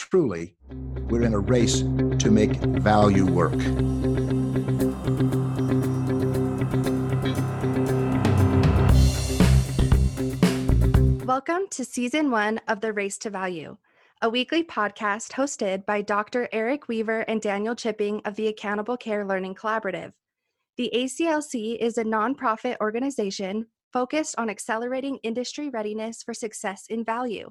[0.00, 0.54] Truly,
[1.10, 3.52] we're in a race to make value work.
[11.26, 13.76] Welcome to season one of The Race to Value,
[14.22, 16.48] a weekly podcast hosted by Dr.
[16.52, 20.12] Eric Weaver and Daniel Chipping of the Accountable Care Learning Collaborative.
[20.76, 27.50] The ACLC is a nonprofit organization focused on accelerating industry readiness for success in value.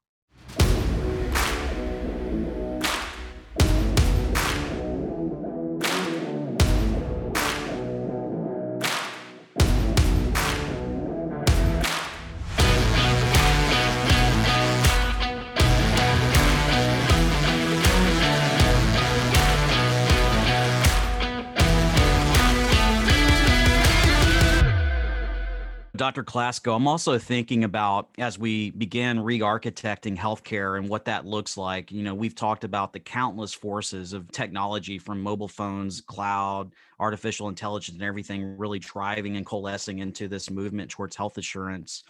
[26.01, 26.23] Dr.
[26.23, 31.91] Klasko, I'm also thinking about as we begin re-architecting healthcare and what that looks like.
[31.91, 37.49] You know, we've talked about the countless forces of technology from mobile phones, cloud, artificial
[37.49, 42.03] intelligence, and everything really driving and coalescing into this movement towards health assurance.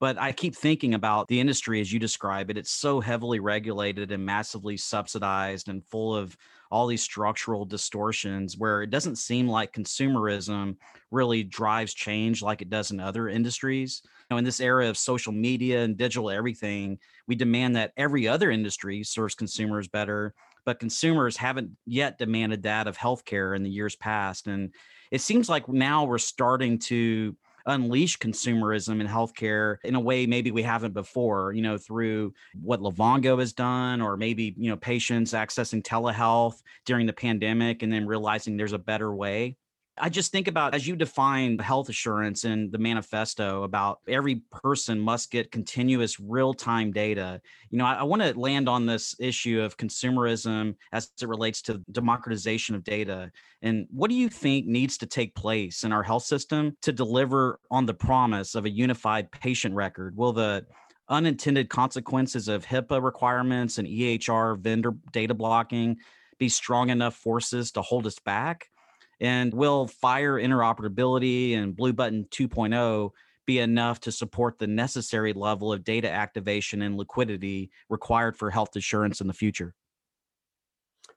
[0.00, 2.56] But I keep thinking about the industry as you describe it.
[2.56, 6.34] It's so heavily regulated and massively subsidized and full of
[6.70, 10.76] all these structural distortions where it doesn't seem like consumerism
[11.14, 14.02] really drives change like it does in other industries.
[14.30, 18.50] Know, in this era of social media and digital everything, we demand that every other
[18.50, 20.34] industry serves consumers better,
[20.64, 24.46] but consumers haven't yet demanded that of healthcare in the years past.
[24.46, 24.74] And
[25.10, 27.36] it seems like now we're starting to
[27.66, 32.80] unleash consumerism in healthcare in a way maybe we haven't before, you know, through what
[32.80, 38.06] Livongo has done, or maybe, you know, patients accessing telehealth during the pandemic and then
[38.06, 39.56] realizing there's a better way.
[39.96, 44.98] I just think about as you define health assurance in the manifesto about every person
[44.98, 47.40] must get continuous real time data.
[47.70, 51.62] You know, I, I want to land on this issue of consumerism as it relates
[51.62, 53.30] to democratization of data.
[53.62, 57.60] And what do you think needs to take place in our health system to deliver
[57.70, 60.16] on the promise of a unified patient record?
[60.16, 60.66] Will the
[61.08, 65.98] unintended consequences of HIPAA requirements and EHR vendor data blocking
[66.38, 68.70] be strong enough forces to hold us back?
[69.20, 73.10] And will FHIR interoperability and Blue Button 2.0
[73.46, 78.74] be enough to support the necessary level of data activation and liquidity required for health
[78.76, 79.74] assurance in the future?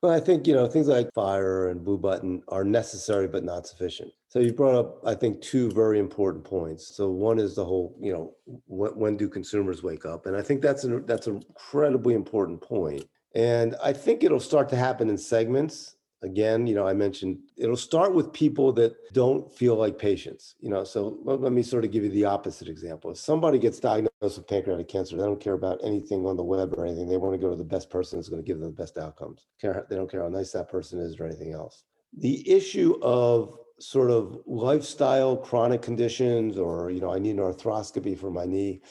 [0.01, 3.65] Well, I think you know things like FHIR and Blue Button are necessary but not
[3.65, 4.11] sufficient.
[4.29, 6.95] So you brought up, I think, two very important points.
[6.95, 8.33] So one is the whole, you know,
[8.67, 10.27] when, when do consumers wake up?
[10.27, 13.05] And I think that's an that's an incredibly important point.
[13.33, 17.75] And I think it'll start to happen in segments again you know i mentioned it'll
[17.75, 21.85] start with people that don't feel like patients you know so let, let, me sort
[21.85, 23.11] of give you the opposite example.
[23.11, 26.73] If somebody gets diagnosed with pancreatic cancer they don't care about anything on the web
[26.77, 27.07] or anything.
[27.07, 28.97] They want to go to the best person that's going to give them the best
[28.97, 29.47] outcomes.
[29.61, 31.83] They don't care how nice that person is or anything else.
[32.17, 38.17] The issue of sort of lifestyle chronic conditions or you know i need an arthroscopy
[38.17, 38.81] for my knee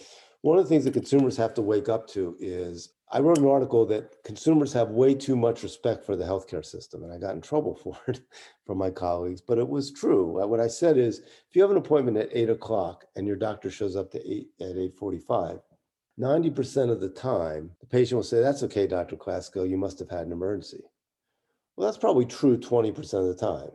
[0.47, 3.49] one of the things that consumers have to wake up to is I wrote an
[3.49, 7.35] article that consumers have way too much respect for the healthcare system, and I got
[7.35, 8.21] in trouble for it
[8.65, 9.41] from my colleagues.
[9.41, 10.47] But it was true.
[10.47, 13.73] What I said is, if you have an appointment at eight o'clock and your doctor
[13.73, 15.59] shows up to eight at eight forty-five,
[16.17, 19.69] ninety percent of the time, the patient will say, "That's okay, Doctor Klasko.
[19.69, 20.85] You must have had an emergency."
[21.75, 23.71] Well, that's probably true twenty percent of the time.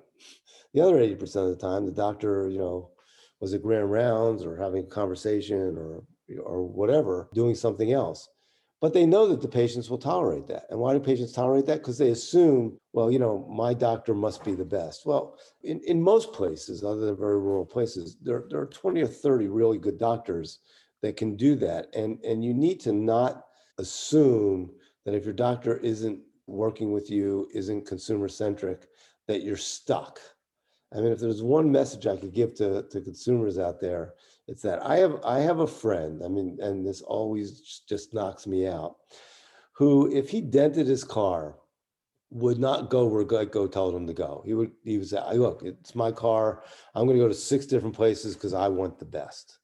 [0.73, 2.91] The other eighty percent of the time, the doctor, you know,
[3.41, 6.03] was at grand rounds or having a conversation or
[6.37, 8.29] or whatever, doing something else
[8.81, 10.65] but they know that the patients will tolerate that.
[10.71, 11.77] And why do patients tolerate that?
[11.77, 15.05] Because they assume, well, you know, my doctor must be the best.
[15.05, 19.07] Well, in, in most places, other than very rural places, there, there are 20 or
[19.07, 20.59] 30 really good doctors
[21.03, 21.95] that can do that.
[21.95, 23.45] And, and you need to not
[23.77, 24.71] assume
[25.05, 28.87] that if your doctor isn't working with you, isn't consumer centric,
[29.27, 30.19] that you're stuck.
[30.91, 34.15] I mean, if there's one message I could give to, to consumers out there,
[34.51, 36.21] it's that I have I have a friend.
[36.25, 38.97] I mean, and this always just knocks me out,
[39.71, 41.55] who, if he dented his car,
[42.31, 44.43] would not go where Geico told him to go.
[44.45, 46.63] He would he would say, "Look, it's my car.
[46.93, 49.57] I'm going to go to six different places because I want the best."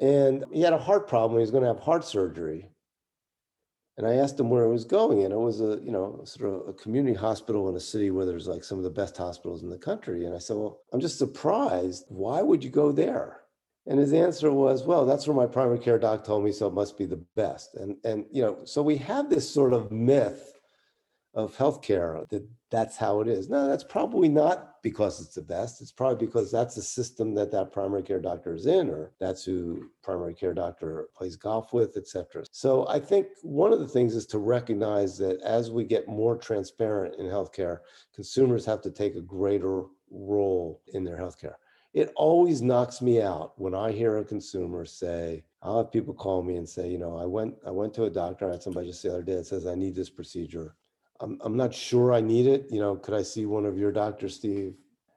[0.00, 1.38] And he had a heart problem.
[1.38, 2.68] He was going to have heart surgery.
[3.98, 6.54] And I asked him where he was going, and it was a you know sort
[6.54, 9.64] of a community hospital in a city where there's like some of the best hospitals
[9.64, 10.24] in the country.
[10.24, 12.04] And I said, "Well, I'm just surprised.
[12.10, 13.41] Why would you go there?"
[13.86, 16.74] And his answer was, "Well, that's where my primary care doc told me, so it
[16.74, 20.52] must be the best." And and you know, so we have this sort of myth
[21.34, 23.48] of healthcare that that's how it is.
[23.48, 25.80] No, that's probably not because it's the best.
[25.80, 29.44] It's probably because that's the system that that primary care doctor is in, or that's
[29.44, 32.44] who primary care doctor plays golf with, etc.
[32.50, 36.36] So I think one of the things is to recognize that as we get more
[36.36, 37.78] transparent in healthcare,
[38.14, 41.54] consumers have to take a greater role in their healthcare.
[41.94, 46.42] It always knocks me out when I hear a consumer say, I'll have people call
[46.42, 48.48] me and say, you know, I went I went to a doctor.
[48.48, 50.74] I had somebody just the other day that says I need this procedure
[51.20, 52.66] I'm, I'm not sure I need it.
[52.70, 54.74] You know, could I see one of your doctors, Steve?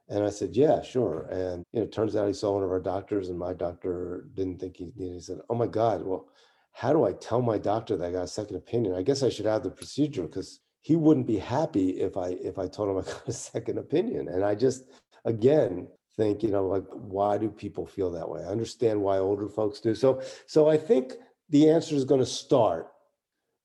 [0.08, 1.28] And I said, yeah, sure.
[1.30, 4.28] And you know, it turns out he saw one of our doctors, and my doctor
[4.34, 5.14] didn't think he needed.
[5.14, 6.28] He said, oh my God, well,
[6.72, 8.94] how do I tell my doctor that I got a second opinion?
[8.94, 12.58] I guess I should have the procedure because he wouldn't be happy if I if
[12.58, 14.28] I told him I got a second opinion.
[14.28, 14.84] And I just
[15.24, 18.42] again think, you know, like why do people feel that way?
[18.42, 19.94] I understand why older folks do.
[19.94, 21.14] So so I think
[21.50, 22.88] the answer is going to start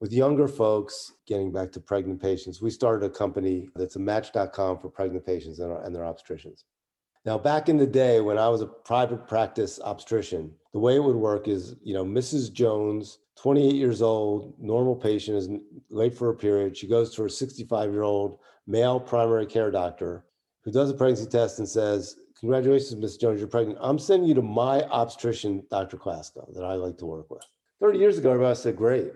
[0.02, 4.80] with younger folks getting back to pregnant patients, we started a company that's a match.com
[4.80, 6.64] for pregnant patients and, and their obstetricians.
[7.24, 11.04] Now, back in the day when I was a private practice obstetrician, the way it
[11.04, 12.52] would work is, you know, Mrs.
[12.52, 15.50] Jones, 28 years old, normal patient, is
[15.92, 16.76] late for a period.
[16.76, 20.26] She goes to her 65 year old male primary care doctor
[20.64, 23.80] who does a pregnancy test and says, Congratulations, Miss Jones, you're pregnant.
[23.82, 25.98] I'm sending you to my obstetrician, Dr.
[25.98, 27.44] Klasko, that I like to work with.
[27.80, 29.14] 30 years ago, everybody said, Great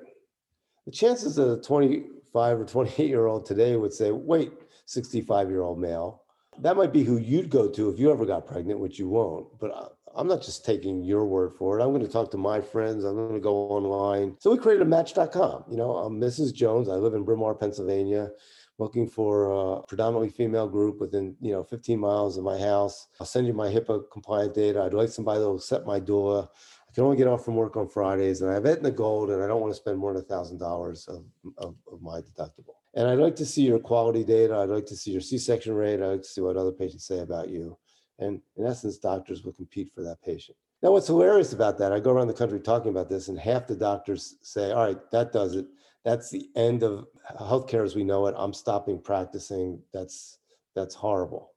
[0.86, 4.54] the chances that a 25 or 28 year old today would say, wait,
[4.86, 6.22] 65 year old male,
[6.60, 9.48] that might be who you'd go to if you ever got pregnant, which you won't.
[9.60, 11.84] But I'm not just taking your word for it.
[11.84, 13.04] I'm going to talk to my friends.
[13.04, 14.38] I'm going to go online.
[14.40, 15.66] So we created a match.com.
[15.70, 16.54] You know, I'm Mrs.
[16.54, 16.88] Jones.
[16.88, 18.30] I live in Bryn Mawr, Pennsylvania,
[18.78, 23.08] looking for a predominantly female group within, you know, 15 miles of my house.
[23.20, 24.84] I'll send you my HIPAA compliant data.
[24.84, 26.50] I'd like somebody will set my door.
[26.90, 29.44] I can only get off from work on Fridays, and I have Aetna Gold, and
[29.44, 31.26] I don't want to spend more than a thousand dollars of
[31.58, 32.76] of my deductible.
[32.96, 34.56] And I'd like to see your quality data.
[34.56, 36.02] I'd like to see your C-section rate.
[36.02, 37.78] I'd like to see what other patients say about you.
[38.20, 40.58] And in essence, doctors will compete for that patient.
[40.82, 43.68] Now, what's hilarious about that, I go around the country talking about this, and half
[43.68, 45.66] the doctors say, All right, that does it.
[46.06, 47.08] That's the end of
[47.38, 48.36] healthcare as we know it.
[48.38, 49.82] I'm stopping practicing.
[49.92, 50.38] That's
[50.76, 51.52] that's horrible.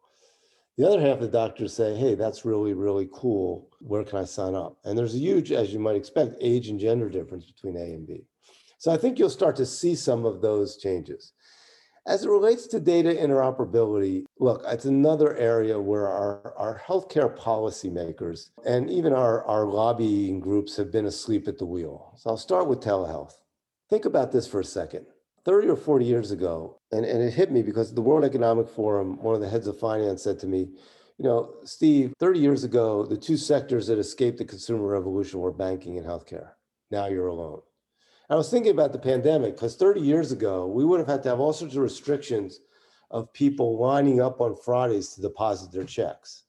[0.78, 3.68] The other half of the doctors say, hey, that's really, really cool.
[3.80, 4.78] Where can I sign up?
[4.84, 8.06] And there's a huge, as you might expect, age and gender difference between A and
[8.06, 8.24] B.
[8.78, 11.32] So I think you'll start to see some of those changes.
[12.06, 18.50] As it relates to data interoperability, look, it's another area where our, our healthcare policymakers
[18.64, 22.14] and even our, our lobbying groups have been asleep at the wheel.
[22.16, 23.32] So I'll start with telehealth.
[23.88, 25.06] Think about this for a second.
[25.44, 29.22] 30 or 40 years ago, and, and it hit me because the World Economic Forum,
[29.22, 30.68] one of the heads of finance said to me,
[31.16, 35.50] you know, Steve, 30 years ago, the two sectors that escaped the consumer revolution were
[35.50, 36.50] banking and healthcare.
[36.90, 37.62] Now you're alone.
[38.30, 41.30] I was thinking about the pandemic because 30 years ago, we would have had to
[41.30, 42.60] have all sorts of restrictions
[43.10, 46.44] of people lining up on Fridays to deposit their checks.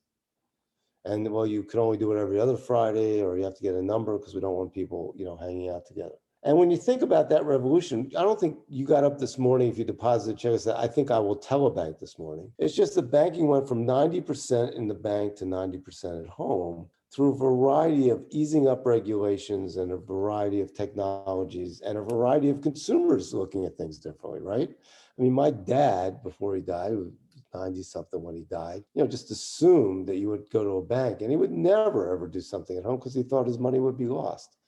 [1.05, 3.75] And well, you can only do it every other Friday, or you have to get
[3.75, 6.15] a number because we don't want people, you know, hanging out together.
[6.43, 9.69] And when you think about that revolution, I don't think you got up this morning
[9.69, 12.49] if you deposited check and said, I think I will telebank this morning.
[12.57, 17.33] It's just the banking went from 90% in the bank to 90% at home through
[17.33, 22.61] a variety of easing up regulations and a variety of technologies and a variety of
[22.61, 24.69] consumers looking at things differently, right?
[25.17, 27.11] I mean, my dad, before he died, was
[27.53, 30.85] 90 something when he died, you know, just assumed that you would go to a
[30.85, 33.79] bank and he would never ever do something at home because he thought his money
[33.79, 34.58] would be lost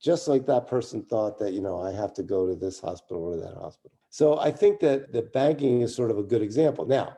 [0.00, 3.22] just like that person thought that you know i have to go to this hospital
[3.22, 3.96] or that hospital.
[4.08, 6.86] So i think that the banking is sort of a good example.
[6.86, 7.16] Now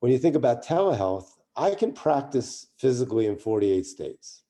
[0.00, 1.26] when you think about telehealth
[1.56, 4.44] i can practice physically in 48 states.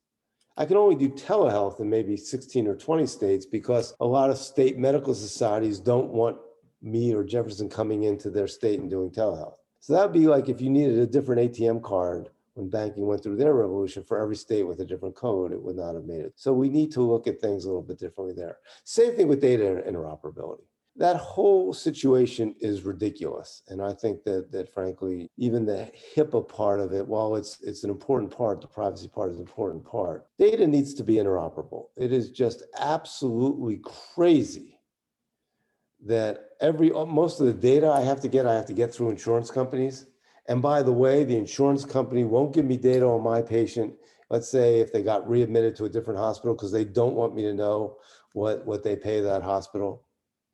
[0.57, 4.38] I can only do telehealth in maybe 16 or 20 states because a lot of
[4.38, 6.37] state medical societies don't want
[6.83, 9.55] me or jefferson coming into their state and doing telehealth.
[9.81, 13.22] So that would be like if you needed a different atm card when banking went
[13.22, 16.22] through their revolution for every state with a different code, it would not have made
[16.22, 16.32] it.
[16.34, 18.58] So we need to look at things a little bit differently there.
[18.84, 20.64] Same thing with data interoperability.
[20.96, 23.62] That whole situation is ridiculous.
[23.68, 27.84] And I think that that frankly, even the HIPAA part of it, while it's it's
[27.84, 31.86] an important part, the privacy part is an important part, data needs to be interoperable.
[31.96, 34.80] It is just absolutely crazy
[36.04, 39.10] that every most of the data I have to get, I have to get through
[39.10, 40.06] insurance companies.
[40.49, 43.95] And by the way, the insurance company won't give me data on my patient.
[44.31, 47.43] Let's say if they got readmitted to a different hospital because they don't want me
[47.43, 47.99] to know
[48.33, 50.05] what, what they pay that hospital.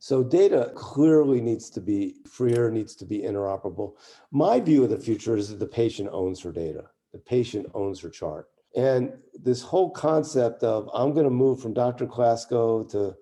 [0.00, 3.94] So data clearly needs to be freer, needs to be interoperable.
[4.32, 6.84] My view of the future is that the patient owns her data.
[7.12, 8.48] The patient owns her chart.
[8.76, 12.06] And this whole concept of I'm going to move from Dr.
[12.06, 13.14] Klasko to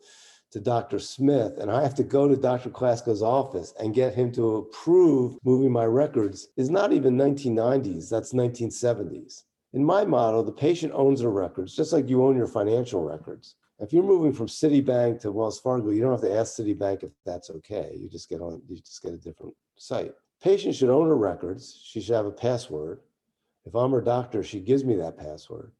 [0.52, 0.98] to Dr.
[0.98, 2.68] Smith, and I have to go to Dr.
[2.68, 8.34] Klasko's office and get him to approve moving my records is not even 1990s, that's
[8.34, 9.44] 1970s.
[9.72, 13.56] In my model, the patient owns their records, just like you own your financial records.
[13.78, 17.10] If you're moving from Citibank to Wells Fargo, you don't have to ask Citibank if
[17.24, 17.96] that's okay.
[17.98, 20.12] You just get on, you just get a different site.
[20.42, 21.80] Patient should own her records.
[21.82, 23.00] She should have a password.
[23.64, 25.72] If I'm her doctor, she gives me that password.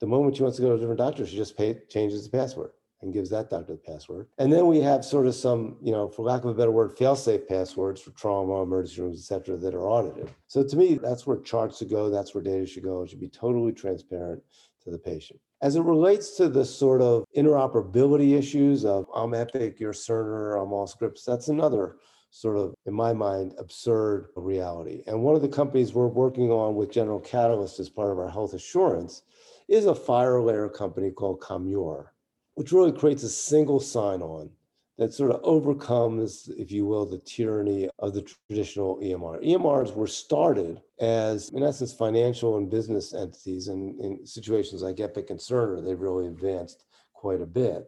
[0.00, 2.36] The moment she wants to go to a different doctor, she just pay, changes the
[2.36, 4.26] password and gives that doctor the password.
[4.38, 6.96] And then we have sort of some, you know, for lack of a better word,
[6.98, 10.30] fail-safe passwords for trauma, emergency rooms, et cetera, that are audited.
[10.48, 12.10] So to me, that's where charts should go.
[12.10, 13.02] That's where data should go.
[13.02, 14.42] It should be totally transparent
[14.82, 15.38] to the patient.
[15.60, 20.70] As it relates to the sort of interoperability issues of I'm Epic, you're Cerner, I'm
[20.70, 21.96] Allscripts, that's another
[22.30, 25.02] sort of, in my mind, absurd reality.
[25.06, 28.28] And one of the companies we're working on with General Catalyst as part of our
[28.28, 29.22] health assurance
[29.66, 32.08] is a FHIR company called Commure
[32.58, 34.50] which really creates a single sign on
[34.98, 39.40] that sort of overcomes, if you will, the tyranny of the traditional EMR.
[39.46, 45.30] EMRs were started as, in essence, financial and business entities, and in situations like Epic
[45.30, 47.86] and Cerner, they've really advanced quite a bit.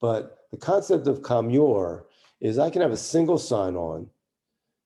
[0.00, 2.06] But the concept of Commure
[2.40, 4.08] is I can have a single sign on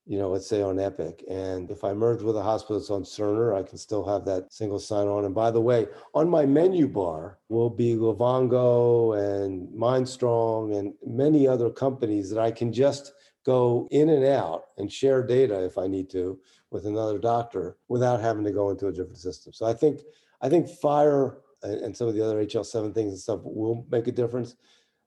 [0.05, 1.23] you know, let's say on Epic.
[1.29, 4.53] And if I merge with a hospital that's on Cerner, I can still have that
[4.53, 5.25] single sign on.
[5.25, 11.47] And by the way, on my menu bar will be Livongo and Mindstrong and many
[11.47, 13.13] other companies that I can just
[13.45, 16.39] go in and out and share data if I need to
[16.71, 19.53] with another doctor without having to go into a different system.
[19.53, 20.01] So I think
[20.41, 24.11] I think FHIR and some of the other HL7 things and stuff will make a
[24.11, 24.55] difference.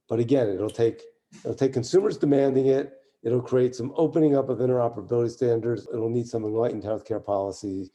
[0.09, 1.03] But again, it'll take
[1.45, 5.89] it'll take consumers demanding it It'll create some opening up of interoperability standards.
[5.93, 7.91] It'll need some enlightened healthcare policy,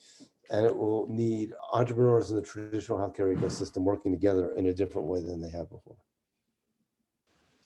[0.50, 5.08] and it will need entrepreneurs in the traditional healthcare ecosystem working together in a different
[5.08, 5.96] way than they have before.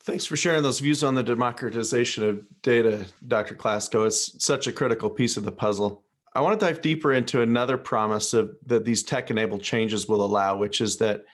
[0.01, 3.55] Thanks for sharing those views on the democratization of data, Dr.
[3.55, 4.07] Klasko.
[4.07, 6.03] It's such a critical piece of the puzzle.
[6.33, 10.55] I want to dive deeper into another promise of that these tech-enabled changes will allow,
[10.55, 11.25] which is that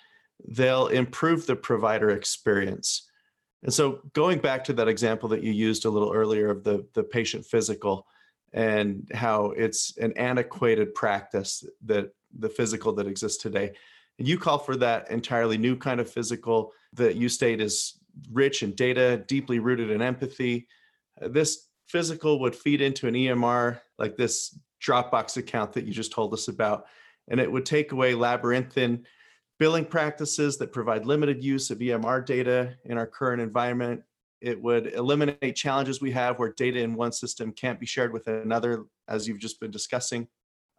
[0.47, 3.09] they'll improve the provider experience.
[3.63, 6.86] And so going back to that example that you used a little earlier of the,
[6.93, 8.08] the patient physical
[8.51, 13.72] and how it's an antiquated practice that the physical that exists today.
[14.20, 17.98] And you call for that entirely new kind of physical that you state is
[18.32, 20.67] rich in data, deeply rooted in empathy.
[21.22, 26.12] Uh, this physical would feed into an EMR like this Dropbox account that you just
[26.12, 26.86] told us about,
[27.29, 29.05] and it would take away labyrinthine
[29.60, 34.01] billing practices that provide limited use of EMR data in our current environment.
[34.41, 38.27] It would eliminate challenges we have where data in one system can't be shared with
[38.27, 40.27] another, as you've just been discussing.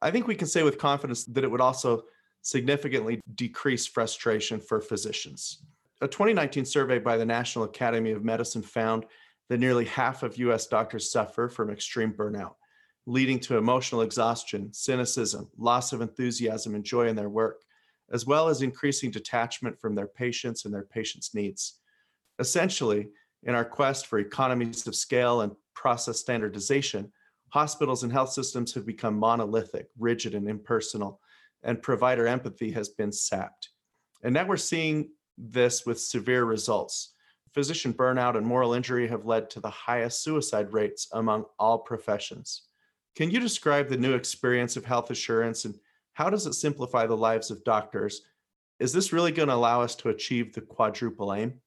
[0.02, 2.02] I think we can say with confidence that it would also
[2.42, 5.62] significantly decrease frustration for physicians.
[6.02, 9.06] A 2019 survey by the National Academy of Medicine found
[9.48, 12.54] that nearly half of US doctors suffer from extreme burnout,
[13.06, 17.62] leading to emotional exhaustion, cynicism, loss of enthusiasm and joy in their work
[18.12, 21.80] as well as increasing detachment from their patients and their patients' needs.
[22.38, 23.08] Essentially,
[23.42, 27.12] in our quest for economies of scale and process standardization,
[27.50, 31.20] hospitals and health systems have become monolithic, rigid, and impersonal,
[31.62, 33.70] and provider empathy has been sapped.
[34.22, 37.14] And now we're seeing this with severe results.
[37.52, 42.62] Physician burnout and moral injury have led to the highest suicide rates among all professions.
[43.14, 45.78] Can you describe the new experience of health assurance and
[46.14, 48.22] how does it simplify the lives of doctors?
[48.80, 51.60] Is this really going to allow us to achieve the quadruple aim?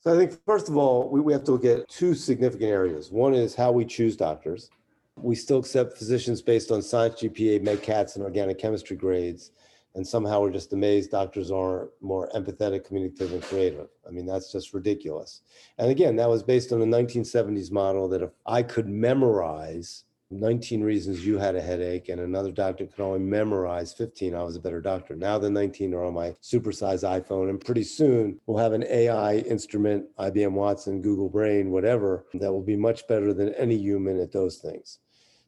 [0.00, 3.10] So I think, first of all, we, we have to look at two significant areas.
[3.10, 4.68] One is how we choose doctors.
[5.16, 9.52] We still accept physicians based on science GPA, MCATs, and organic chemistry grades.
[9.94, 13.88] And somehow we're just amazed doctors aren't more empathetic, communicative, and creative.
[14.06, 15.42] I mean, that's just ridiculous.
[15.78, 20.82] And again, that was based on the 1970s model that if I could memorize 19
[20.82, 24.60] reasons you had a headache and another doctor could only memorize 15 i was a
[24.60, 25.14] better doctor.
[25.14, 29.36] Now the 19 are on my supersized iphone and pretty soon we'll have an ai
[29.38, 34.32] instrument ibm watson google brain whatever that will be much better than any human at
[34.32, 34.98] those things.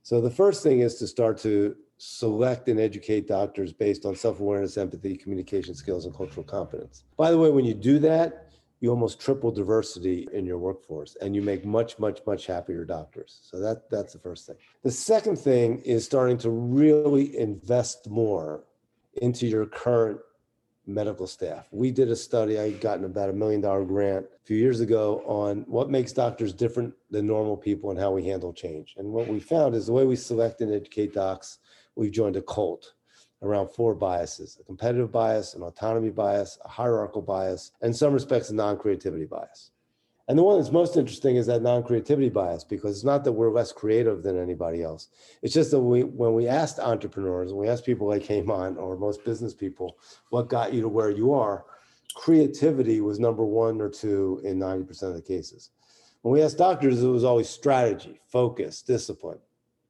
[0.03, 4.77] So the first thing is to start to select and educate doctors based on self-awareness
[4.77, 7.05] empathy communication skills and cultural competence.
[7.17, 8.46] By the way when you do that
[8.81, 13.41] you almost triple diversity in your workforce and you make much much much happier doctors.
[13.43, 14.57] So that that's the first thing.
[14.83, 18.65] The second thing is starting to really invest more
[19.23, 20.21] into your current
[20.87, 21.67] medical staff.
[21.73, 25.23] We did a study i gotten about a million dollar grant a few years ago
[25.27, 28.95] on what makes doctors different than normal people and how we handle change.
[28.97, 31.59] And what we found is the way we select and educate docs
[31.97, 32.93] we've joined a cult
[33.47, 38.51] around four biases a competitive bias, an autonomy bias, a hierarchical bias, and some respects,
[38.51, 39.71] a non creativity bias.
[40.29, 43.33] And the one that's most interesting is that non creativity bias, because it's not that
[43.33, 45.09] we're less creative than anybody else.
[45.43, 48.97] It's just that we, when we asked entrepreneurs, when we asked people like on, or
[48.97, 49.99] most business people,
[50.31, 51.65] what got you to where you are,
[52.17, 55.71] creativity was number one or two in 90% of the cases.
[56.23, 59.39] When we asked doctors, it was always strategy, focus, discipline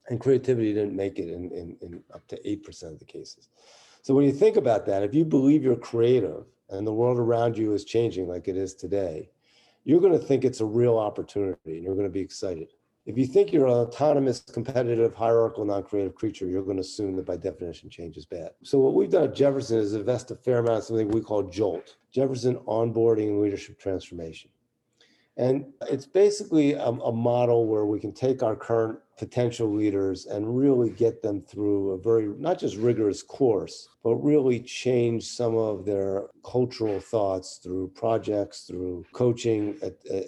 [0.08, 3.48] and creativity didn't make it in, in, in up to 8% of the cases.
[4.02, 7.58] So when you think about that, if you believe you're creative and the world around
[7.58, 9.30] you is changing like it is today,
[9.84, 12.68] you're going to think it's a real opportunity and you're going to be excited.
[13.04, 17.26] If you think you're an autonomous, competitive, hierarchical, non-creative creature, you're going to assume that
[17.26, 18.50] by definition change is bad.
[18.64, 21.44] So what we've done at Jefferson is invest a fair amount of something we call
[21.44, 24.50] JOLT, Jefferson Onboarding and Leadership Transformation.
[25.36, 30.56] And it's basically a, a, model where we can take our current potential leaders and
[30.56, 35.84] really get them through a very, not just rigorous course, but really change some of
[35.84, 39.78] their cultural thoughts through projects, through coaching,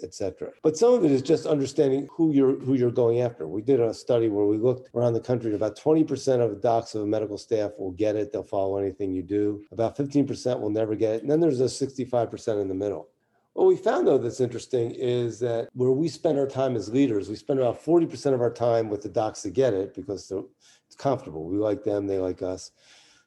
[0.03, 0.51] etc.
[0.61, 3.47] But some of it is just understanding who you're who you're going after.
[3.47, 6.93] We did a study where we looked around the country, about 20% of the docs
[6.93, 8.31] of a medical staff will get it.
[8.31, 9.63] They'll follow anything you do.
[9.71, 11.21] About 15% will never get it.
[11.21, 13.09] And then there's a 65% in the middle.
[13.53, 17.29] What we found though that's interesting is that where we spend our time as leaders,
[17.29, 20.95] we spend about 40% of our time with the docs that get it because it's
[20.95, 21.45] comfortable.
[21.45, 22.71] We like them, they like us.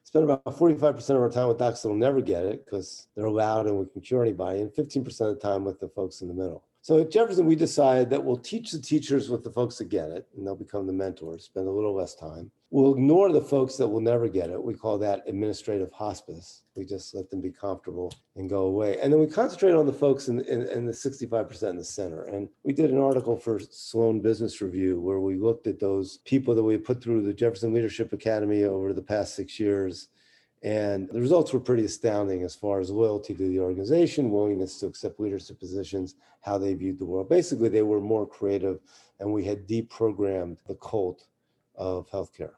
[0.05, 3.67] Spend about 45% of our time with docs that'll never get it because they're loud
[3.67, 6.33] and we can cure anybody, and 15% of the time with the folks in the
[6.33, 6.63] middle.
[6.81, 10.09] So at Jefferson, we decided that we'll teach the teachers with the folks that get
[10.09, 12.51] it, and they'll become the mentors, spend a little less time.
[12.73, 14.59] We'll ignore the folks that will never get it.
[14.59, 16.63] We call that administrative hospice.
[16.75, 18.97] We just let them be comfortable and go away.
[18.99, 22.23] And then we concentrate on the folks in, in, in the 65% in the center.
[22.23, 26.55] And we did an article for Sloan Business Review where we looked at those people
[26.55, 30.07] that we put through the Jefferson Leadership Academy over the past six years
[30.63, 34.87] and the results were pretty astounding as far as loyalty to the organization, willingness to
[34.87, 37.29] accept leadership positions, how they viewed the world.
[37.29, 38.79] Basically, they were more creative,
[39.19, 41.27] and we had deprogrammed the cult
[41.75, 42.53] of healthcare.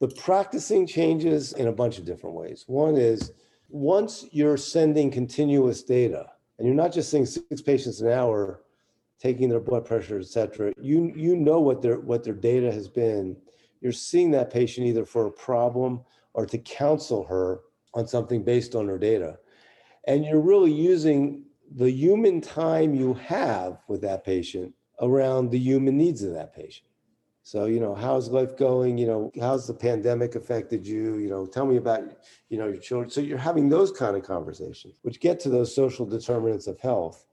[0.00, 2.64] The practicing changes in a bunch of different ways.
[2.66, 3.32] One is
[3.68, 6.26] once you're sending continuous data,
[6.58, 8.62] and you're not just seeing six patients an hour,
[9.18, 12.88] taking their blood pressure, et cetera, you, you know what their, what their data has
[12.88, 13.36] been.
[13.80, 16.02] You're seeing that patient either for a problem
[16.34, 17.60] or to counsel her
[17.94, 19.38] on something based on her data.
[20.06, 25.96] And you're really using the human time you have with that patient around the human
[25.96, 26.85] needs of that patient.
[27.46, 28.98] So, you know, how's life going?
[28.98, 31.18] You know, how's the pandemic affected you?
[31.18, 32.02] You know, tell me about,
[32.48, 33.08] you know, your children.
[33.08, 37.24] So you're having those kind of conversations, which get to those social determinants of health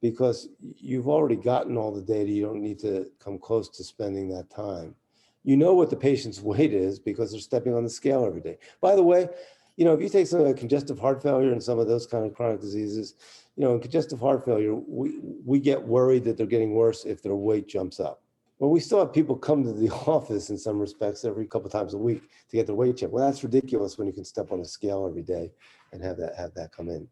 [0.00, 2.30] because you've already gotten all the data.
[2.30, 4.94] You don't need to come close to spending that time
[5.42, 8.58] you know what the patient's weight is because they're stepping on the scale every day.
[8.80, 9.28] By the way,
[9.76, 12.26] you know, if you take some like congestive heart failure and some of those kind
[12.26, 13.14] of chronic diseases,
[13.56, 17.22] you know, in congestive heart failure, we, we get worried that they're getting worse if
[17.22, 18.22] their weight jumps up.
[18.60, 21.94] Well, we still have people come to the office in some respects every couple times
[21.94, 23.10] a week to get their weight checked.
[23.10, 25.50] Well, that's ridiculous when you can step on a scale every day
[25.92, 27.08] and have that have that come in.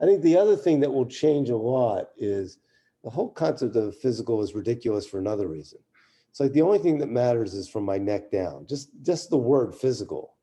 [0.00, 2.58] I think the other thing that will change a lot is
[3.02, 5.80] the whole concept of physical is ridiculous for another reason.
[6.30, 8.66] It's like the only thing that matters is from my neck down.
[8.66, 10.33] Just just the word physical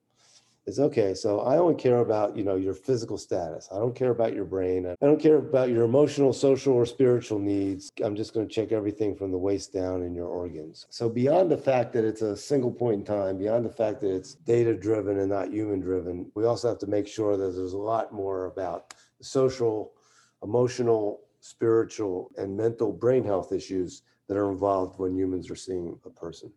[0.68, 1.14] is okay.
[1.14, 3.68] So I only care about you know your physical status.
[3.72, 4.86] I don't care about your brain.
[4.86, 7.92] I don't care about your emotional, social, or spiritual needs.
[8.04, 10.86] I'm just going to check everything from the waist down in your organs.
[10.90, 14.14] So beyond the fact that it's a single point in time, beyond the fact that
[14.14, 17.74] it's data driven and not human driven, we also have to make sure that there's
[17.74, 19.94] a lot more about social,
[20.44, 26.10] emotional, spiritual, and mental brain health issues that are involved when humans are seeing a
[26.10, 26.52] person.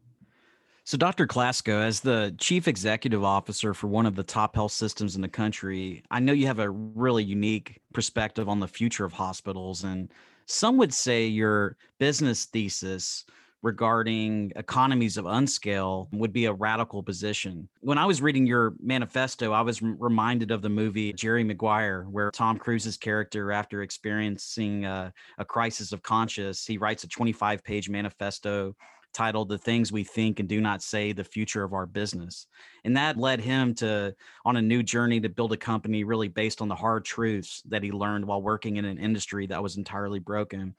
[0.86, 1.26] So, Dr.
[1.26, 5.28] Klasko, as the chief executive officer for one of the top health systems in the
[5.28, 9.84] country, I know you have a really unique perspective on the future of hospitals.
[9.84, 10.10] And
[10.44, 13.24] some would say your business thesis
[13.62, 17.66] regarding economies of unscale would be a radical position.
[17.80, 22.30] When I was reading your manifesto, I was reminded of the movie Jerry Maguire, where
[22.30, 27.88] Tom Cruise's character, after experiencing a, a crisis of conscience, he writes a 25 page
[27.88, 28.76] manifesto
[29.14, 32.46] titled The Things We Think and Do Not Say, The Future of Our Business.
[32.84, 36.60] And that led him to on a new journey to build a company really based
[36.60, 40.18] on the hard truths that he learned while working in an industry that was entirely
[40.18, 40.74] broken.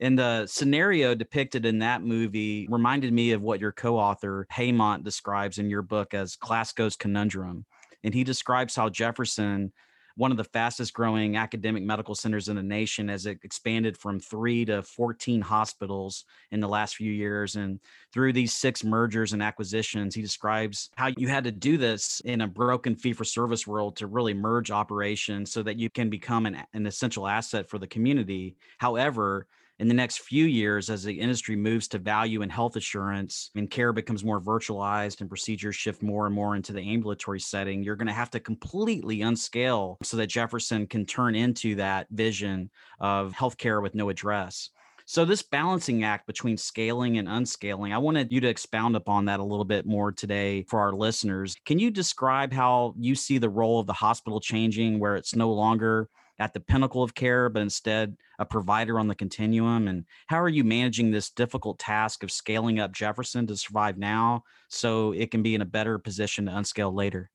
[0.00, 5.04] And the scenario depicted in that movie reminded me of what your co author, Hemant,
[5.04, 7.66] describes in your book as Klasko's Conundrum.
[8.02, 9.72] And he describes how Jefferson
[10.20, 14.20] one of the fastest growing academic medical centers in the nation as it expanded from
[14.20, 17.56] three to 14 hospitals in the last few years.
[17.56, 17.80] And
[18.12, 22.42] through these six mergers and acquisitions, he describes how you had to do this in
[22.42, 26.44] a broken fee for service world to really merge operations so that you can become
[26.44, 28.56] an, an essential asset for the community.
[28.76, 29.46] However,
[29.80, 33.70] in the next few years as the industry moves to value and health assurance and
[33.70, 37.96] care becomes more virtualized and procedures shift more and more into the ambulatory setting, you're
[37.96, 42.68] going to have to completely unscale so that Jefferson can turn into that vision
[43.00, 44.68] of healthcare with no address.
[45.06, 49.40] So, this balancing act between scaling and unscaling, I wanted you to expound upon that
[49.40, 51.56] a little bit more today for our listeners.
[51.64, 55.50] Can you describe how you see the role of the hospital changing, where it's no
[55.50, 56.08] longer
[56.40, 59.86] at the pinnacle of care, but instead a provider on the continuum?
[59.86, 64.42] And how are you managing this difficult task of scaling up Jefferson to survive now
[64.68, 67.30] so it can be in a better position to unscale later?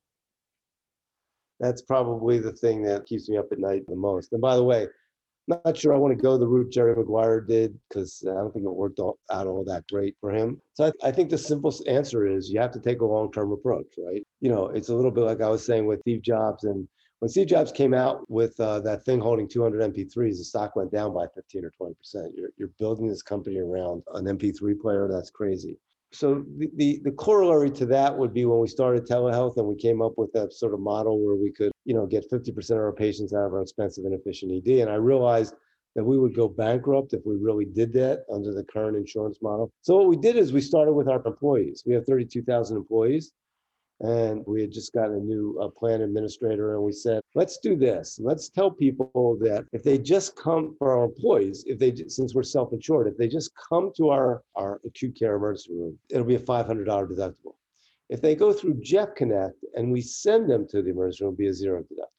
[1.59, 4.33] That's probably the thing that keeps me up at night the most.
[4.33, 4.87] And by the way,
[5.47, 8.65] not sure I want to go the route Jerry Maguire did because I don't think
[8.65, 10.59] it worked all, out all that great for him.
[10.73, 13.51] So I, I think the simplest answer is you have to take a long term
[13.51, 14.25] approach, right?
[14.41, 16.87] You know, it's a little bit like I was saying with Steve Jobs and
[17.25, 20.91] when Steve Jobs came out with uh, that thing holding 200 MP3s, the stock went
[20.91, 22.31] down by 15 or 20 percent.
[22.55, 25.07] You're, building this company around an MP3 player.
[25.11, 25.79] That's crazy.
[26.11, 29.75] So the, the, the corollary to that would be when we started telehealth and we
[29.75, 32.77] came up with that sort of model where we could, you know, get 50% of
[32.77, 34.81] our patients out of our expensive and efficient ED.
[34.81, 35.55] And I realized
[35.95, 39.71] that we would go bankrupt if we really did that under the current insurance model.
[39.81, 41.81] So what we did is we started with our employees.
[41.87, 43.31] We have 32,000 employees
[44.01, 47.75] and we had just gotten a new uh, plan administrator and we said let's do
[47.75, 48.19] this.
[48.21, 52.43] Let's tell people that if they just come for our employees if they since we're
[52.43, 56.39] self-insured if they just come to our our acute care emergency room it'll be a
[56.39, 57.55] $500 deductible.
[58.09, 61.37] If they go through jeff connect and we send them to the emergency room it'll
[61.37, 62.11] be a zero deductible.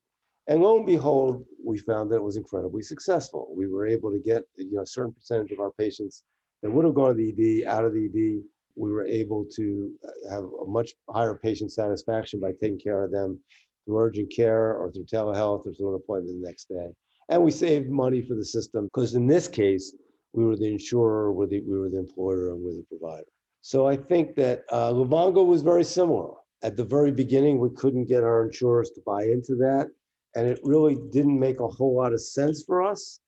[0.48, 3.52] And lo and behold we found that it was incredibly successful.
[3.54, 6.22] We were able to get you know a certain percentage of our patients
[6.62, 8.42] that would have gone to the ed out of the ed
[8.76, 13.10] we were able to uh, have a much higher patient satisfaction by taking care of
[13.10, 13.38] them
[13.84, 16.88] through urgent care or through telehealth or through an appointment the next day.
[17.28, 19.94] And we saved money for the system because in this case,
[20.32, 22.98] we were the insurer, we were the, we were the employer, and we were the
[22.98, 23.26] provider.
[23.62, 26.34] So I think that uh, Livongo was very similar.
[26.62, 29.88] At the very beginning, we couldn't get our insurers to buy into that.
[30.34, 33.20] And it really didn't make a whole lot of sense for us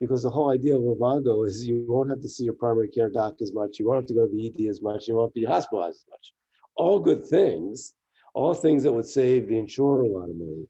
[0.00, 3.10] because the whole idea of Livongo is you won't have to see your primary care
[3.10, 5.34] doc as much, you won't have to go to the ED as much, you won't
[5.34, 6.32] be hospitalized as much.
[6.76, 7.92] All good things,
[8.34, 10.66] all things that would save the insurer a lot of money,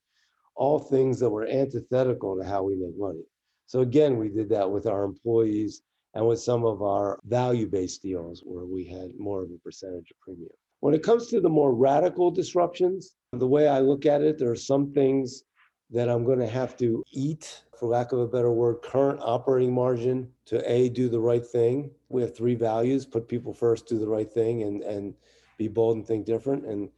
[0.57, 3.23] all things that were antithetical to how we make money.
[3.67, 5.83] So again, we did that with our employees
[6.15, 10.19] and with some of our value-based deals where we had more of a percentage of
[10.21, 10.51] premium.
[10.81, 14.51] When it comes to the more radical disruptions, the way I look at it, there
[14.51, 15.45] are some things
[15.91, 19.73] that I'm going to have to eat, for lack of a better word, current operating
[19.73, 21.91] margin to A, do the right thing.
[22.11, 25.15] We have three values put people first, do the right thing, and, and
[25.57, 26.67] be bold and think different.
[26.67, 26.91] And,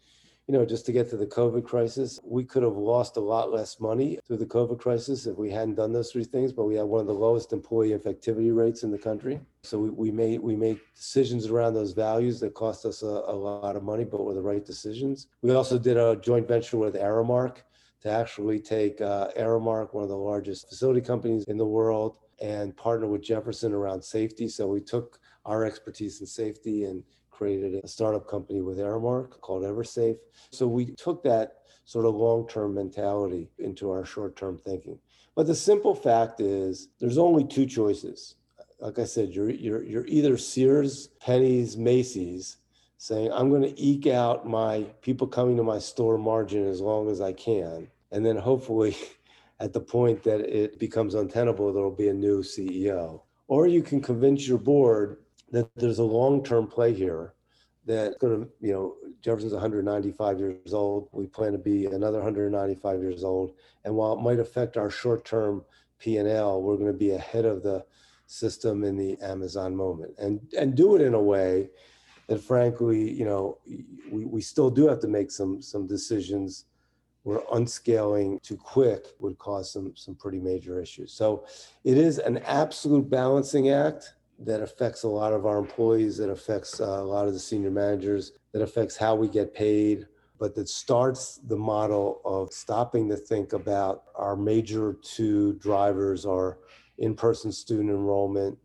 [0.48, 3.52] you know, just to get to the COVID crisis, we could have lost a lot
[3.52, 6.74] less money through the COVID crisis if we hadn't done those three things, but we
[6.74, 9.40] had one of the lowest employee infectivity rates in the country.
[9.62, 13.36] So we, we made we made decisions around those values that cost us a, a
[13.36, 15.28] lot of money, but were the right decisions.
[15.42, 17.58] We also did a joint venture with Aramark
[18.02, 22.76] to actually take uh, Aramark, one of the largest facility companies in the world, and
[22.76, 24.48] partner with Jefferson around safety.
[24.48, 29.62] So we took our expertise in safety and created a startup company with Aramark called
[29.62, 30.18] EverSafe.
[30.50, 34.98] So we took that sort of long-term mentality into our short-term thinking.
[35.34, 38.36] But the simple fact is there's only two choices.
[38.80, 42.58] Like I said, you're, you're, you're either Sears, Penney's, Macy's,
[43.02, 47.10] saying, I'm going to eke out my people coming to my store margin as long
[47.10, 47.88] as I can.
[48.12, 48.96] And then hopefully,
[49.58, 53.22] at the point that it becomes untenable, there will be a new CEO.
[53.48, 55.16] Or you can convince your board
[55.50, 57.34] that there's a long term play here
[57.84, 61.08] that's going to, you know, Jefferson's 195 years old.
[61.10, 63.56] We plan to be another 195 years old.
[63.84, 65.64] And while it might affect our short term
[65.98, 67.84] P&L, we're going to be ahead of the
[68.28, 71.68] system in the Amazon moment and, and do it in a way
[72.32, 73.58] that frankly, you know,
[74.10, 76.64] we, we still do have to make some some decisions
[77.24, 81.12] where unscaling too quick would cause some some pretty major issues.
[81.12, 81.44] So
[81.84, 86.80] it is an absolute balancing act that affects a lot of our employees, that affects
[86.80, 90.06] uh, a lot of the senior managers, that affects how we get paid,
[90.38, 96.56] but that starts the model of stopping to think about our major two drivers are
[96.96, 98.56] in-person student enrollment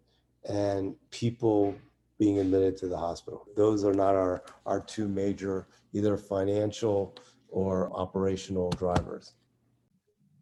[0.48, 1.76] and people
[2.20, 3.46] being admitted to the hospital.
[3.56, 7.16] Those are not our, our two major either financial
[7.50, 9.34] or operational drivers.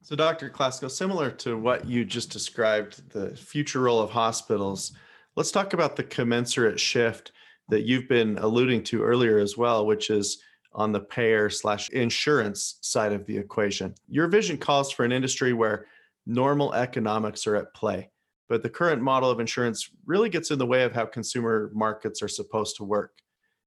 [0.02, 0.50] So, Dr.
[0.50, 4.94] Klasko, similar to what you just described, the future role of hospitals,
[5.36, 7.32] let's talk about the commensurate shift
[7.70, 10.42] that you've been alluding to earlier as well, which is
[10.74, 13.96] on the payer slash insurance side of the equation.
[14.08, 15.88] Your vision calls for an industry where
[16.28, 18.10] normal economics are at play,
[18.48, 22.22] but the current model of insurance really gets in the way of how consumer markets
[22.22, 23.20] are supposed to work.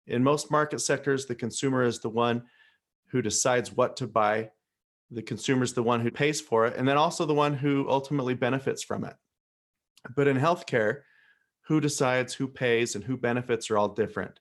[0.07, 2.45] In most market sectors, the consumer is the one
[3.11, 4.51] who decides what to buy,
[5.11, 7.89] the consumer is the one who pays for it, and then also the one who
[7.89, 9.15] ultimately benefits from it.
[10.15, 11.01] But in healthcare,
[11.69, 14.41] who decides who pays and who benefits are all different.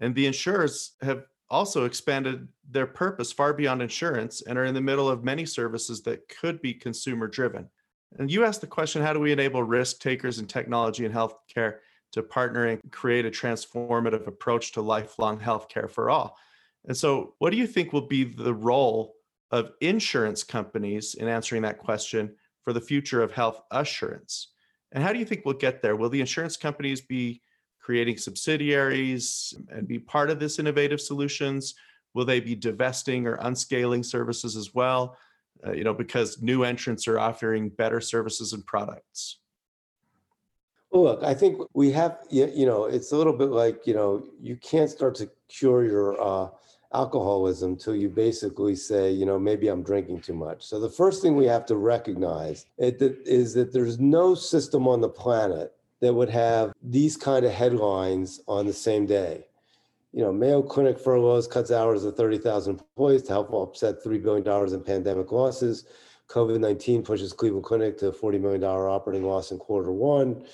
[0.00, 4.80] And the insurers have also expanded their purpose far beyond insurance and are in the
[4.80, 7.68] middle of many services that could be consumer driven.
[8.16, 11.76] And you asked the question how do we enable risk takers in technology and healthcare
[12.12, 16.36] to partner and create a transformative approach to lifelong healthcare for all?
[16.86, 19.14] And so, what do you think will be the role
[19.50, 24.48] of insurance companies in answering that question for the future of health assurance?
[24.92, 25.96] And how do you think we'll get there?
[25.96, 27.42] Will the insurance companies be
[27.80, 31.74] creating subsidiaries and be part of this innovative solutions?
[32.14, 35.16] Will they be divesting or unscaling services as well?
[35.66, 39.38] Uh, you know, because new entrants are offering better services and products.
[40.92, 44.56] Look, I think we have, you know, it's a little bit like, you know, you
[44.56, 46.48] can't start to cure your uh,
[46.94, 50.64] alcoholism till you basically say, you know, maybe I'm drinking too much.
[50.64, 55.08] So the first thing we have to recognize is that there's no system on the
[55.08, 59.47] planet that would have these kind of headlines on the same day.
[60.12, 64.74] You know, Mayo Clinic furloughs, cuts hours of 30,000 employees to help offset $3 billion
[64.74, 65.84] in pandemic losses.
[66.28, 70.44] COVID 19 pushes Cleveland Clinic to a $40 million operating loss in quarter one.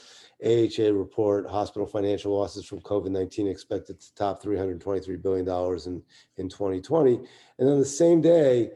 [0.45, 6.03] AHA report hospital financial losses from COVID 19 expected to top $323 billion in,
[6.37, 7.15] in 2020.
[7.59, 8.73] And then the same day,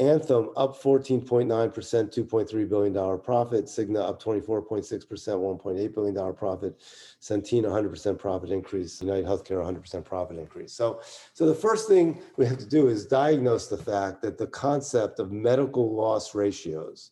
[0.00, 3.66] Anthem up 14.9%, $2.3 billion profit.
[3.66, 6.80] Cigna up 24.6%, $1.8 billion profit.
[7.20, 9.00] Centene 100% profit increase.
[9.02, 10.72] United Healthcare 100% profit increase.
[10.72, 11.02] So,
[11.34, 15.20] so the first thing we have to do is diagnose the fact that the concept
[15.20, 17.10] of medical loss ratios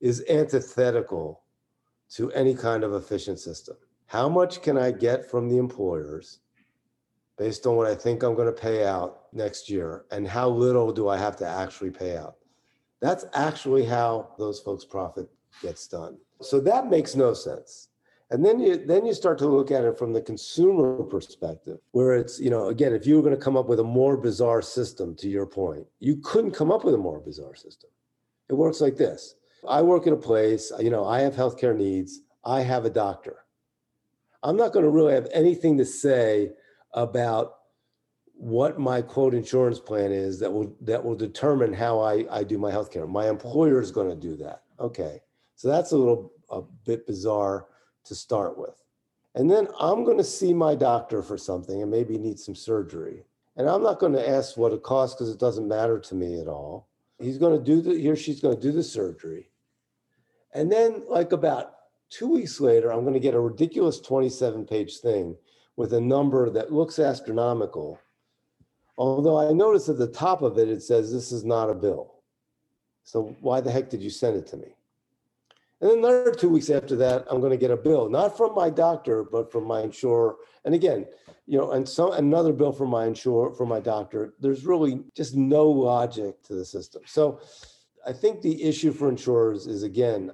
[0.00, 1.42] is antithetical
[2.10, 3.76] to any kind of efficient system.
[4.06, 6.38] How much can I get from the employers
[7.38, 10.92] based on what I think I'm going to pay out next year and how little
[10.92, 12.36] do I have to actually pay out.
[13.00, 15.28] That's actually how those folks' profit
[15.62, 16.18] gets done.
[16.42, 17.88] So that makes no sense.
[18.30, 22.14] And then you then you start to look at it from the consumer perspective, where
[22.14, 24.60] it's, you know, again, if you were going to come up with a more bizarre
[24.60, 27.88] system, to your point, you couldn't come up with a more bizarre system.
[28.50, 29.36] It works like this.
[29.66, 33.44] I work at a place, you know, I have healthcare needs, I have a doctor.
[34.42, 36.52] I'm not going to really have anything to say
[36.94, 37.54] about
[38.38, 42.56] what my quote insurance plan is that will that will determine how I, I do
[42.56, 43.08] my healthcare.
[43.08, 44.62] My employer is going to do that.
[44.78, 45.20] Okay.
[45.56, 47.66] So that's a little a bit bizarre
[48.04, 48.82] to start with.
[49.34, 53.24] And then I'm going to see my doctor for something and maybe need some surgery.
[53.56, 56.40] And I'm not going to ask what it costs because it doesn't matter to me
[56.40, 56.88] at all.
[57.18, 59.50] He's going to do the he or she's going to do the surgery.
[60.54, 61.72] And then like about
[62.08, 65.36] two weeks later, I'm going to get a ridiculous 27 page thing
[65.78, 68.00] with a number that looks astronomical.
[68.98, 72.16] Although I notice at the top of it, it says this is not a bill.
[73.04, 74.74] So why the heck did you send it to me?
[75.80, 78.56] And then another two weeks after that, I'm going to get a bill, not from
[78.56, 80.34] my doctor, but from my insurer.
[80.64, 81.06] And again,
[81.46, 84.34] you know, and so another bill from my insurer, from my doctor.
[84.40, 87.02] There's really just no logic to the system.
[87.06, 87.40] So
[88.04, 90.32] I think the issue for insurers is again,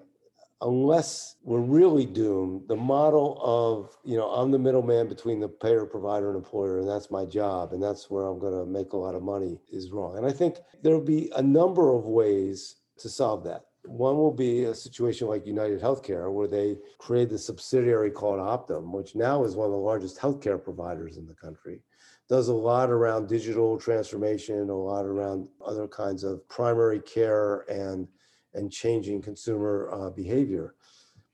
[0.61, 5.85] unless we're really doomed, the model of, you know, I'm the middleman between the payer,
[5.85, 8.97] provider, and employer, and that's my job, and that's where I'm going to make a
[8.97, 10.17] lot of money is wrong.
[10.17, 13.67] And I think there'll be a number of ways to solve that.
[13.87, 18.93] One will be a situation like United Healthcare, where they create the subsidiary called Optum,
[18.93, 21.83] which now is one of the largest healthcare providers in the country.
[22.27, 28.09] Does a lot around digital transformation, a lot around other kinds of primary care and
[28.55, 30.75] and changing consumer uh, behavior.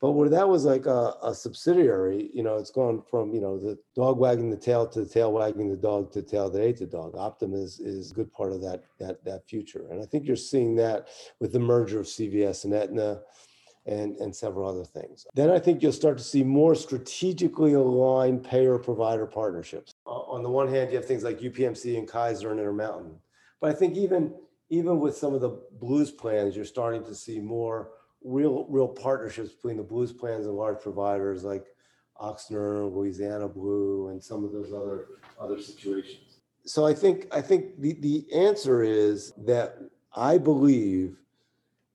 [0.01, 3.59] But where that was like a, a, subsidiary, you know, it's gone from, you know,
[3.59, 6.63] the dog wagging the tail to the tail wagging the dog to the tail that
[6.63, 7.13] ate the dog.
[7.13, 9.89] Optum is, is a good part of that, that, that future.
[9.91, 13.21] And I think you're seeing that with the merger of CVS and Aetna
[13.85, 15.27] and, and several other things.
[15.35, 19.93] Then I think you'll start to see more strategically aligned payer provider partnerships.
[20.07, 23.17] On the one hand, you have things like UPMC and Kaiser and Intermountain.
[23.61, 24.33] But I think even,
[24.71, 27.91] even with some of the blues plans, you're starting to see more
[28.25, 31.67] real, real partnerships between the blues plans and large providers like
[32.21, 35.07] Ochsner, Louisiana Blue, and some of those other,
[35.41, 36.39] other situations.
[36.65, 39.79] So I think, I think the, the answer is that
[40.15, 41.17] I believe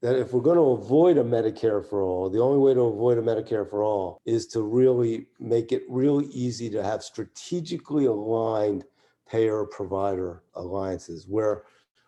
[0.02, 3.18] that if we're going to avoid a Medicare for all, the only way to avoid
[3.18, 8.84] a Medicare for all is to really make it really easy to have strategically aligned
[9.30, 11.64] payer provider alliances where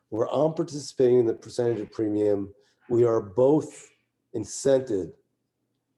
[0.10, 2.54] where I'm participating in the percentage of premium,
[2.90, 3.90] we are both
[4.36, 5.12] incented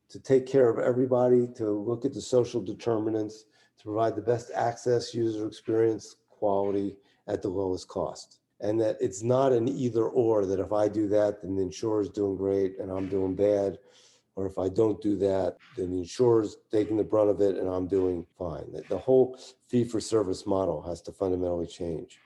[0.10, 3.46] to take care of everybody, to look at the social determinants,
[3.78, 6.96] to provide the best access, user experience, quality
[7.28, 11.08] at the lowest cost and that it's not an either or that if I do
[11.10, 13.78] that, then the insurer's doing great and I'm doing bad.
[14.36, 17.68] Or if I don't do that, then the insurer's taking the brunt of it and
[17.68, 18.72] I'm doing fine.
[18.74, 22.20] That The whole fee for service model has to fundamentally change.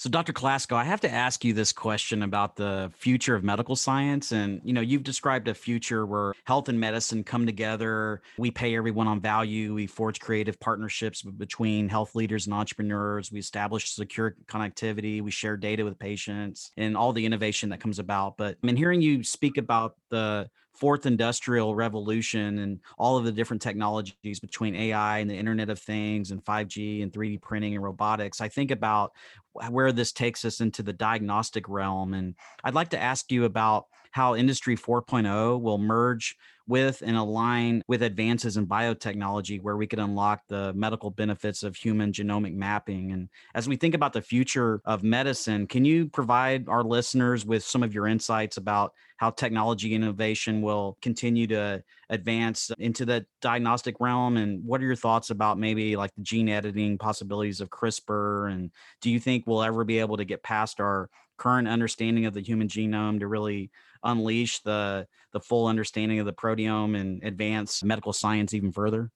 [0.00, 0.32] So, Dr.
[0.32, 4.32] Klasko, I have to ask you this question about the future of medical science.
[4.32, 8.22] And, you know, you've described a future where health and medicine come together.
[8.38, 9.74] We pay everyone on value.
[9.74, 13.30] We forge creative partnerships between health leaders and entrepreneurs.
[13.30, 15.20] We establish secure connectivity.
[15.20, 18.38] We share data with patients and all the innovation that comes about.
[18.38, 20.48] But I mean, hearing you speak about the
[20.80, 25.78] fourth industrial revolution and all of the different technologies between AI and the Internet of
[25.78, 29.12] Things and 5G and 3D printing and robotics, I think about
[29.52, 32.14] where this takes us into the diagnostic realm.
[32.14, 32.34] And
[32.64, 36.36] I'd like to ask you about how Industry 4.0 will merge
[36.66, 41.74] with and align with advances in biotechnology where we could unlock the medical benefits of
[41.74, 43.10] human genomic mapping.
[43.10, 47.64] And as we think about the future of medicine, can you provide our listeners with
[47.64, 53.96] some of your insights about how technology innovation will continue to advance into the diagnostic
[54.00, 54.36] realm?
[54.36, 58.52] And what are your thoughts about maybe like the gene editing possibilities of CRISPR?
[58.52, 58.70] And
[59.00, 62.42] do you think we'll ever be able to get past our current understanding of the
[62.42, 63.70] human genome to really
[64.04, 69.10] unleash the the full understanding of the proteome and advance medical science even further?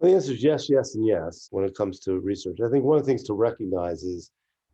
[0.00, 2.58] The answer is yes, yes, and yes when it comes to research.
[2.64, 4.30] I think one of the things to recognize is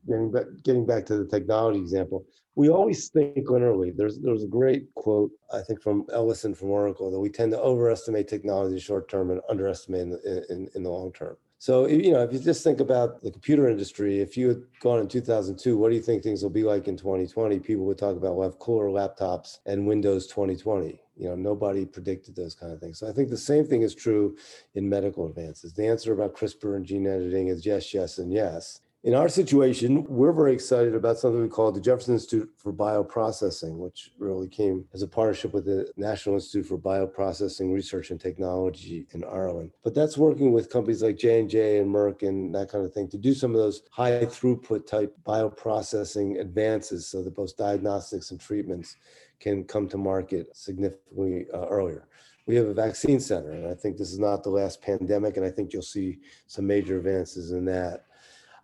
[0.07, 3.95] getting back, getting back to the technology example, we always think linearly.
[3.97, 7.61] There's there's a great quote I think from Ellison from Oracle that we tend to
[7.61, 11.37] overestimate technology short term and underestimate in in, in the long term.
[11.59, 15.01] So, you know, if you just think about the computer industry, if you had gone
[15.01, 17.59] in 2002, what do you think things will be like in 2020?
[17.61, 21.01] People would talk about we'll have cooler laptops and Windows 2020.
[21.17, 22.99] You know, nobody predicted those kind of things.
[22.99, 24.37] So I think the same thing is true
[24.75, 25.73] in medical advances.
[25.73, 28.83] The answer about CRISPR and gene editing is yes, yes, and yes.
[29.07, 33.77] In our situation, we're very excited about something we call the Jefferson Institute for Bioprocessing,
[33.77, 39.07] which really came as a partnership with the National Institute for Bioprocessing Research and Technology
[39.13, 39.71] in Ireland.
[39.85, 43.17] But that's working with companies like J&J and Merck and that kind of thing to
[43.17, 48.97] do some of those high throughput type bioprocessing advances so that both diagnostics and treatments
[49.39, 52.09] can come to market significantly uh, earlier
[52.47, 55.45] we have a vaccine center and i think this is not the last pandemic and
[55.45, 58.07] i think you'll see some major advances in that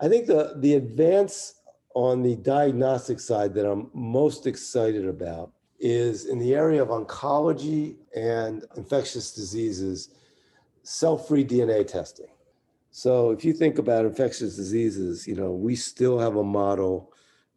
[0.02, 1.54] I think the, the advance
[1.94, 7.94] on the diagnostic side that I'm most excited about is in the area of oncology
[8.16, 10.08] and infectious diseases,
[10.82, 12.26] cell free DNA testing.
[12.90, 17.11] So if you think about infectious diseases, you know, we still have a model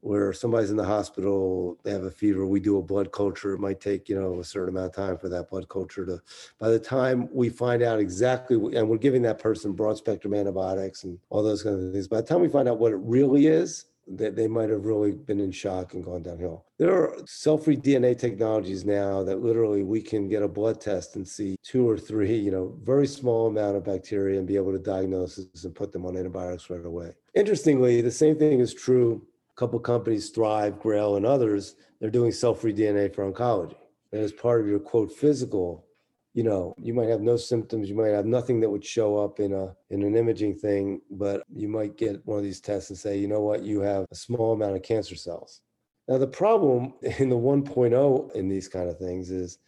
[0.06, 3.54] where somebody's in the hospital, they have a fever, we do a blood culture.
[3.54, 6.22] It might take, you know, a certain amount of time for that blood culture to,
[6.60, 11.06] by the time we find out exactly, and we're giving that person broad spectrum antibiotics
[11.06, 13.48] and all those kinds of things, by the time we find out what it really
[13.48, 16.66] is, that they might have really been in shock and gone downhill.
[16.78, 21.28] There are cell-free DNA technologies now that literally we can get a blood test and
[21.28, 24.78] see two or three, you know, very small amount of bacteria and be able to
[24.78, 27.16] diagnose this and put them on antibiotics right away.
[27.34, 32.74] Interestingly, the same thing is true couple companies, Thrive, Grail, and others, they're doing cell-free
[32.74, 33.78] DNA for oncology.
[34.12, 35.86] And as part of your quote physical,
[36.34, 39.40] you know, you might have no symptoms, you might have nothing that would show up
[39.40, 43.00] in a in an imaging thing, but you might get one of these tests and
[43.00, 45.62] say, you know what, you have a small amount of cancer cells.
[46.10, 49.60] Now the problem in the 1.0 in these kind of things is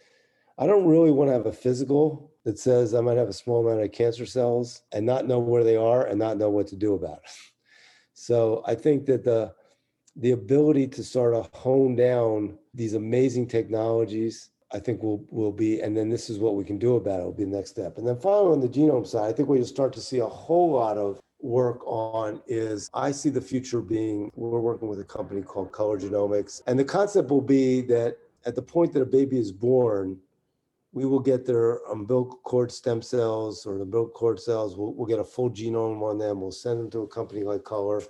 [0.57, 3.66] I don't really want to have a physical that says I might have a small
[3.66, 6.76] amount of cancer cells and not know where they are and not know what to
[6.76, 7.32] do about it.
[8.20, 9.53] So I think that the
[10.18, 15.80] the ability to sort of hone down these amazing technologies I think will will be,
[15.82, 17.97] and then this is what we can do about it will be the next step.
[17.97, 20.28] And then finally on the genome side, I think what you'll start to see a
[20.28, 25.05] whole lot of work on is I see the future being we're working with a
[25.05, 26.61] company called Color Genomics.
[26.68, 30.18] And the concept will be that at the point that a baby is born,
[30.91, 34.76] we will get their umbilical cord stem cells or the umbilical cord cells.
[34.76, 36.41] We'll, we'll get a full genome on them.
[36.41, 38.01] We'll send them to a company like Color.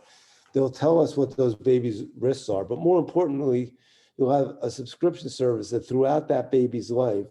[0.57, 2.65] They'll tell us what those babies' risks are.
[2.65, 3.75] But more importantly,
[4.17, 7.27] you'll have a subscription service that throughout that baby's life,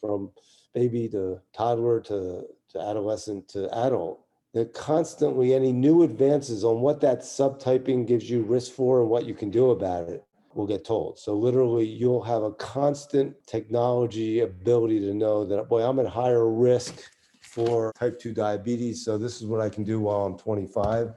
[0.00, 0.32] from
[0.74, 7.00] baby to toddler to, to adolescent to adult, that constantly any new advances on what
[7.02, 10.84] that subtyping gives you risk for and what you can do about it will get
[10.84, 11.16] told.
[11.16, 16.50] So literally you'll have a constant technology ability to know that boy, I'm at higher
[16.50, 17.04] risk
[17.40, 19.04] for type 2 diabetes.
[19.04, 21.14] So this is what I can do while I'm 25,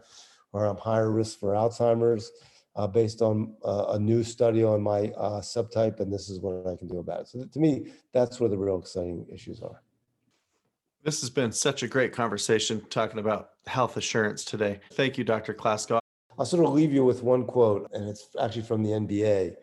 [0.54, 2.32] or I'm higher risk for Alzheimer's
[2.76, 6.68] uh, based on uh, a new study on my uh, subtype, and this is what
[6.68, 7.28] I can do about it.
[7.28, 9.82] So to me, that's where the real exciting issues are.
[11.04, 14.80] This has been such a great conversation talking about health assurance today.
[14.93, 15.54] Thank you, Dr.
[15.54, 16.00] Klasko.
[16.38, 19.56] I'll sort of leave you with one quote, and it's actually from the NBA.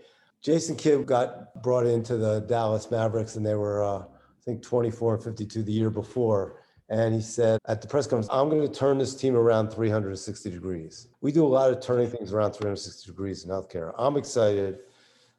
[0.43, 5.15] Jason Kidd got brought into the Dallas Mavericks, and they were, uh, I think, 24
[5.15, 6.64] and 52 the year before.
[6.89, 10.51] And he said at the press conference, I'm going to turn this team around 360
[10.51, 11.09] degrees.
[11.23, 13.93] We do a lot of turning things around 360 degrees in healthcare.
[13.99, 14.81] I'm excited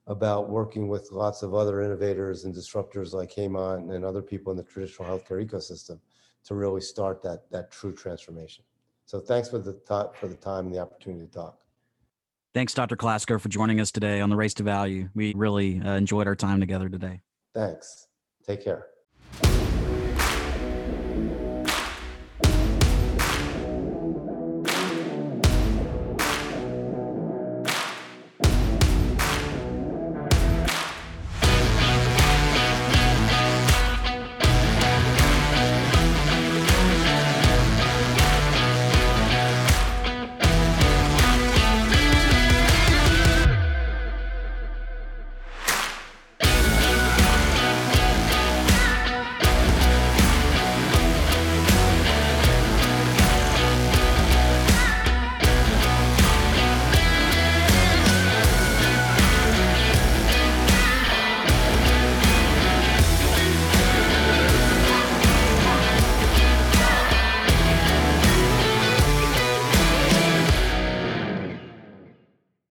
[0.07, 4.57] about working with lots of other innovators and disruptors like Hemant and other people in
[4.57, 5.99] the traditional healthcare ecosystem
[6.45, 8.63] to really start that, that true transformation.
[9.05, 11.59] So thanks for the time for the time and the opportunity to talk.
[12.53, 12.95] Thanks, Dr.
[12.95, 15.09] Klasko, for joining us today on the Race to Value.
[15.13, 17.21] We really uh, enjoyed our time together today.
[17.53, 18.07] Thanks.
[18.47, 18.87] Take care.